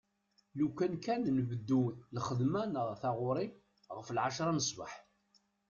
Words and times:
Lukan 0.57 0.93
kan 1.05 1.23
nbeddu 1.39 1.81
lxedma 2.15 2.61
neɣ 2.65 2.87
taɣuri 3.01 3.45
ɣef 3.95 4.07
lɛecra 4.15 4.51
n 4.53 4.59
sbeḥ. 4.69 4.93